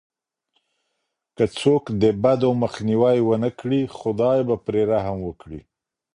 که 1.35 1.45
څوک 1.59 1.83
د 2.01 2.03
بدو 2.23 2.49
مخنيوی 2.63 3.17
ونه 3.23 3.49
کړي، 3.59 3.81
خداي 3.97 4.39
به 4.47 4.55
پرې 4.65 4.81
رحم 4.91 5.17
وکړي. 5.27 5.61